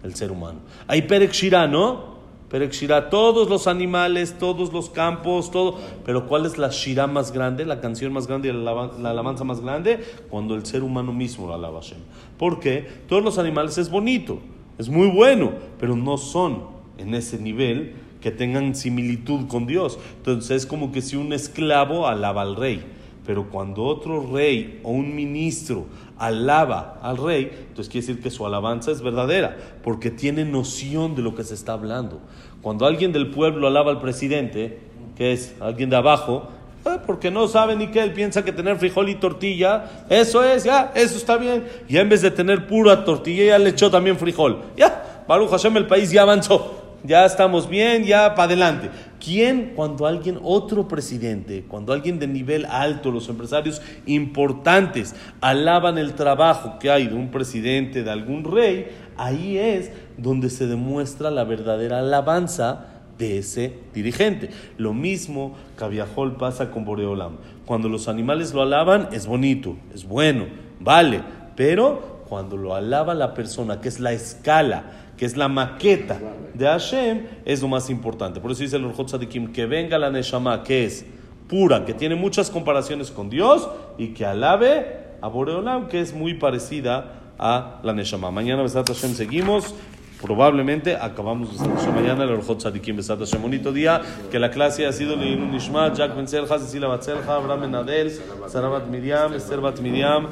El 0.02 0.16
ser 0.16 0.32
humano. 0.32 0.58
Hay 0.88 1.02
Perek 1.02 1.30
Shirah, 1.30 1.68
¿no? 1.68 2.13
Perek 2.54 2.70
Shirah, 2.70 3.10
todos 3.10 3.48
los 3.50 3.66
animales, 3.66 4.36
todos 4.38 4.72
los 4.72 4.88
campos, 4.88 5.50
todo. 5.50 5.76
Pero 6.04 6.28
¿cuál 6.28 6.46
es 6.46 6.56
la 6.56 6.68
Shirah 6.68 7.08
más 7.08 7.32
grande, 7.32 7.64
la 7.64 7.80
canción 7.80 8.12
más 8.12 8.28
grande, 8.28 8.52
la, 8.52 8.70
alaban- 8.70 9.02
la 9.02 9.10
alabanza 9.10 9.42
más 9.42 9.60
grande? 9.60 9.98
Cuando 10.30 10.54
el 10.54 10.64
ser 10.64 10.84
humano 10.84 11.12
mismo 11.12 11.48
lo 11.48 11.54
alaba 11.54 11.80
Hashem. 11.80 11.98
Porque 12.38 12.86
todos 13.08 13.24
los 13.24 13.38
animales 13.38 13.76
es 13.76 13.90
bonito, 13.90 14.38
es 14.78 14.88
muy 14.88 15.08
bueno, 15.08 15.50
pero 15.80 15.96
no 15.96 16.16
son 16.16 16.62
en 16.96 17.16
ese 17.16 17.40
nivel 17.40 17.94
que 18.20 18.30
tengan 18.30 18.76
similitud 18.76 19.48
con 19.48 19.66
Dios. 19.66 19.98
Entonces 20.18 20.58
es 20.58 20.64
como 20.64 20.92
que 20.92 21.02
si 21.02 21.16
un 21.16 21.32
esclavo 21.32 22.06
alaba 22.06 22.42
al 22.42 22.54
rey. 22.54 22.84
Pero 23.26 23.48
cuando 23.50 23.84
otro 23.84 24.26
rey 24.32 24.80
o 24.82 24.90
un 24.90 25.14
ministro 25.14 25.86
alaba 26.18 26.98
al 27.02 27.16
rey, 27.16 27.50
entonces 27.68 27.90
quiere 27.90 28.06
decir 28.06 28.22
que 28.22 28.30
su 28.30 28.44
alabanza 28.44 28.90
es 28.90 29.00
verdadera, 29.00 29.56
porque 29.82 30.10
tiene 30.10 30.44
noción 30.44 31.14
de 31.14 31.22
lo 31.22 31.34
que 31.34 31.44
se 31.44 31.54
está 31.54 31.72
hablando. 31.72 32.20
Cuando 32.60 32.86
alguien 32.86 33.12
del 33.12 33.30
pueblo 33.30 33.66
alaba 33.66 33.90
al 33.90 34.00
presidente, 34.00 34.78
que 35.16 35.32
es 35.32 35.54
alguien 35.60 35.90
de 35.90 35.96
abajo, 35.96 36.48
eh, 36.84 36.98
porque 37.06 37.30
no 37.30 37.48
sabe 37.48 37.76
ni 37.76 37.86
qué, 37.86 38.02
él 38.02 38.12
piensa 38.12 38.44
que 38.44 38.52
tener 38.52 38.76
frijol 38.76 39.08
y 39.08 39.14
tortilla, 39.14 40.04
eso 40.10 40.44
es, 40.44 40.64
ya, 40.64 40.92
eso 40.94 41.16
está 41.16 41.38
bien. 41.38 41.64
Y 41.88 41.96
en 41.96 42.08
vez 42.08 42.20
de 42.20 42.30
tener 42.30 42.66
pura 42.66 43.04
tortilla, 43.04 43.44
ya 43.44 43.58
le 43.58 43.70
echó 43.70 43.90
también 43.90 44.18
frijol. 44.18 44.60
Ya, 44.76 45.24
Baruch 45.26 45.50
Hashem, 45.50 45.76
el 45.78 45.86
país 45.86 46.10
ya 46.10 46.22
avanzó. 46.22 46.82
Ya 47.02 47.26
estamos 47.26 47.68
bien, 47.68 48.04
ya 48.04 48.34
para 48.34 48.44
adelante. 48.44 48.90
¿Quién, 49.24 49.72
cuando 49.74 50.06
alguien, 50.06 50.38
otro 50.42 50.86
presidente, 50.86 51.64
cuando 51.66 51.94
alguien 51.94 52.18
de 52.18 52.26
nivel 52.26 52.66
alto, 52.66 53.10
los 53.10 53.28
empresarios 53.30 53.80
importantes, 54.04 55.14
alaban 55.40 55.96
el 55.96 56.12
trabajo 56.14 56.78
que 56.78 56.90
hay 56.90 57.06
de 57.06 57.14
un 57.14 57.30
presidente, 57.30 58.02
de 58.02 58.10
algún 58.10 58.44
rey, 58.44 58.88
ahí 59.16 59.56
es 59.56 59.92
donde 60.18 60.50
se 60.50 60.66
demuestra 60.66 61.30
la 61.30 61.44
verdadera 61.44 62.00
alabanza 62.00 62.86
de 63.16 63.38
ese 63.38 63.78
dirigente. 63.94 64.50
Lo 64.76 64.92
mismo 64.92 65.54
Cabiajol 65.76 66.36
pasa 66.36 66.70
con 66.70 66.84
Boreolam. 66.84 67.36
Cuando 67.64 67.88
los 67.88 68.08
animales 68.08 68.52
lo 68.52 68.60
alaban, 68.60 69.08
es 69.12 69.26
bonito, 69.26 69.76
es 69.94 70.04
bueno, 70.04 70.46
vale, 70.80 71.22
pero 71.56 72.24
cuando 72.28 72.56
lo 72.56 72.74
alaba 72.74 73.14
la 73.14 73.32
persona, 73.32 73.80
que 73.80 73.88
es 73.88 74.00
la 74.00 74.12
escala, 74.12 75.03
que 75.16 75.24
es 75.24 75.36
la 75.36 75.48
maqueta 75.48 76.18
de 76.54 76.66
Hashem, 76.66 77.26
es 77.44 77.62
lo 77.62 77.68
más 77.68 77.90
importante. 77.90 78.40
Por 78.40 78.50
eso 78.50 78.62
dice 78.62 78.76
el 78.76 78.84
Orjot 78.84 79.08
Sadikim, 79.08 79.52
que 79.52 79.66
venga 79.66 79.98
la 79.98 80.10
Neshama, 80.10 80.62
que 80.62 80.84
es 80.84 81.04
pura, 81.48 81.84
que 81.84 81.94
tiene 81.94 82.14
muchas 82.14 82.50
comparaciones 82.50 83.10
con 83.10 83.30
Dios, 83.30 83.68
y 83.98 84.08
que 84.08 84.24
alabe 84.24 84.98
a 85.20 85.28
Boreolam, 85.28 85.88
que 85.88 86.00
es 86.00 86.14
muy 86.14 86.34
parecida 86.34 87.20
a 87.38 87.80
la 87.82 87.92
Neshama. 87.92 88.30
Mañana, 88.30 88.62
Besat 88.62 88.88
Hashem, 88.88 89.14
seguimos. 89.14 89.74
Probablemente 90.22 90.96
acabamos 90.96 91.60
mañana 91.94 92.24
el 92.24 92.30
Orjot 92.30 92.60
Sadikim 92.60 92.96
Besat 92.96 93.18
Hashem. 93.18 93.42
Bonito 93.42 93.72
día, 93.72 94.00
que 94.30 94.38
la 94.38 94.50
clase 94.50 94.86
ha 94.86 94.92
sido 94.92 95.16
Leilun 95.16 95.50
Nishmat, 95.50 95.96
Jack 95.96 96.16
Ben 96.16 96.26
Selja, 96.26 96.58
Cecilia 96.58 96.88
Batzelja, 96.88 97.36
Abraham 97.36 97.60
Ben 97.60 97.74
Adel, 97.74 98.10
Sara 98.46 98.68
Bat 98.68 98.86
Miriam, 98.88 99.34
Esther 99.34 99.60
Bat 99.60 99.80
Miriam, 99.80 100.28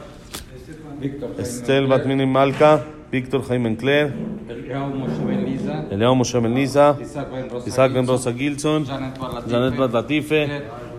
Estel 1.39 1.87
Bat 1.89 2.07
Mini 2.07 2.27
Malka, 2.27 2.85
Víctor 3.13 3.43
Jaime 3.43 3.69
Encler, 3.69 4.11
Eliyahu 4.49 4.95
Moshe 4.95 5.23
Ben 5.27 5.45
Liza, 5.45 5.85
Eliao 5.91 6.15
Moshe 6.15 6.41
Ben 6.41 6.55
Lisa, 6.55 6.97
Isaac 6.99 7.93
Ben 7.93 8.07
Rosa, 8.07 8.33
Gilson, 8.33 8.87
Janet 8.87 9.77
Bat 9.77 9.93
Latife, 9.93 10.49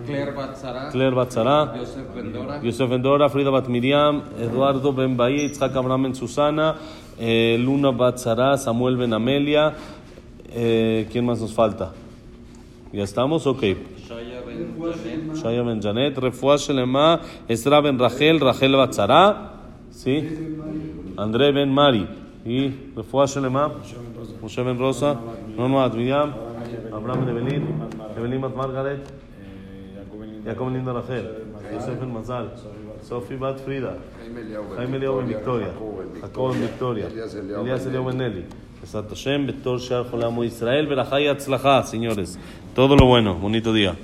Claire 0.06 0.32
Bat 0.32 0.56
Sara, 0.56 0.90
Claire 0.92 1.14
Bat 1.16 1.32
Sara, 1.32 1.74
Yosef 1.76 2.14
Ben 2.14 2.32
Dora, 2.32 2.60
Yosef 2.62 2.88
Ben 2.88 3.02
Dora, 3.02 3.28
Frida 3.28 3.50
Bat 3.50 3.68
Miriam, 3.68 4.22
Eduardo 4.38 4.92
Ben 4.92 5.16
Bahía, 5.16 5.42
Itzhak 5.42 5.74
Abraham 5.74 6.04
Ben 6.04 6.14
Susana, 6.14 6.76
eh, 7.18 7.56
Luna 7.58 7.90
Bat 7.90 8.18
Sara, 8.18 8.58
Samuel 8.58 8.96
Ben 8.96 9.12
Amelia. 9.12 9.74
Eh, 10.54 11.08
¿Quién 11.10 11.26
más 11.26 11.40
nos 11.40 11.52
falta? 11.52 11.94
¿Ya 12.92 13.02
estamos? 13.02 13.44
Ok. 13.44 13.64
Shaya 15.34 15.62
Ben 15.62 15.82
Janet, 15.82 16.16
Refuah 16.16 16.58
Shelema, 16.58 17.20
Esra 17.48 17.80
Ben 17.80 17.98
Rachel, 17.98 18.38
Rachel 18.38 18.76
Bat 18.76 18.92
Sara, 18.92 19.52
¿sí? 19.90 20.22
André 21.16 21.52
Ben 21.52 21.72
Mari, 21.72 22.06
y 22.44 22.70
Refuah 22.94 23.26
Shelema, 23.26 23.72
Moshe 24.40 24.62
Ben 24.62 24.78
Rosa, 24.78 25.18
Nono 25.56 25.76
Bat 25.76 25.94
Miriam, 25.94 26.32
Abraham 26.92 27.24
Ben 27.24 27.36
Evelyn, 27.36 27.62
Evelyn 28.16 28.40
Bat 28.40 28.56
Margaret, 28.56 29.00
Jacob 30.44 30.66
Ben 30.66 30.74
Linda 30.74 30.92
Rachel, 30.92 31.46
Yosef 31.72 31.98
Ben 32.00 32.12
Mazal, 32.12 32.50
Sofi 33.00 33.36
Bat 33.36 33.60
Frida, 33.60 33.96
Jaime 34.76 34.98
Ben 34.98 35.26
Victoria, 35.26 35.72
Jacob 36.20 36.54
Victoria, 36.54 37.06
Elías 37.06 37.86
Eliao 37.86 38.04
Ben 38.04 38.20
Eli, 38.20 38.44
Besat 38.82 39.08
Hashem, 39.08 39.46
Betor 39.46 39.78
Shar 39.78 40.04
Jolam 40.04 40.42
Israel, 40.44 40.86
Berajá 40.86 41.20
y 41.20 41.28
Atzlajá, 41.28 41.82
señores. 41.84 42.38
Todo 42.74 42.96
lo 42.96 43.06
bueno, 43.06 43.34
bonito 43.36 43.72
día. 43.72 43.94